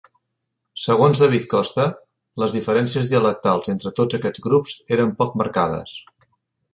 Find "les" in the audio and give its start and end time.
2.43-2.55